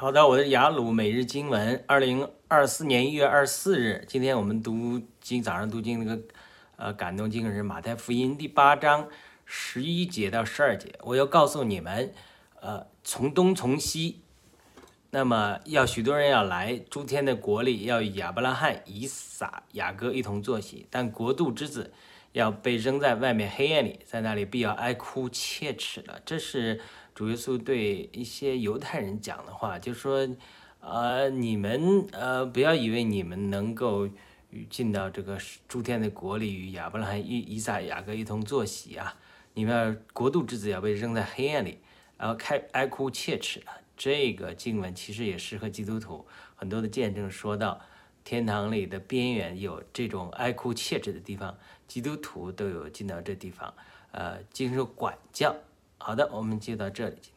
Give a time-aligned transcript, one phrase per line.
[0.00, 6.22] 好的，我是雅鲁每日经文，二零二四年一月二十四日，今天我们读经早上读经那个
[6.76, 9.08] 呃感动经文是马太福音第八章
[9.44, 10.94] 十一节到十二节。
[11.02, 12.14] 我要告诉你们，
[12.60, 14.20] 呃，从东从西，
[15.10, 21.92] 那么要许多人要来，诸天的国里要与亚伯拉罕、以撒、雅各一同坐席，但国度之子
[22.32, 26.22] 要被扔在外面黑暗里，在那里必要哀哭切齿的。
[26.24, 26.80] 这是。
[27.14, 30.20] 主耶稣对一些犹太人讲的话，就说
[30.78, 34.08] ：“呃，你们呃，不要以为你们能够
[34.50, 39.16] 与进到这个诸天的国里，与亚伯拉罕、以以撒、雅各一同坐席啊！
[39.54, 41.78] 你们要国度之子要被扔在黑暗里，
[42.16, 43.66] 然后开哀哭切齿的。
[43.96, 47.80] 这个经文其实也适合基督徒，很多的见证说到
[48.28, 51.56] 天堂里的边缘有这种爱哭切齿的地方，
[51.86, 53.72] 基督徒都有进到这地方，
[54.10, 55.56] 呃，经受管教。”
[55.96, 57.16] 好的，我们就到这里。
[57.22, 57.34] 今天。